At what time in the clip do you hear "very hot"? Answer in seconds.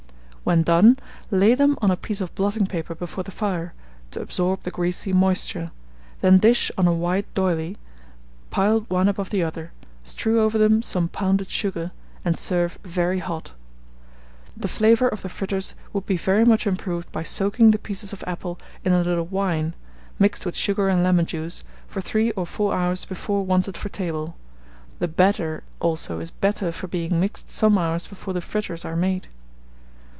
12.83-13.53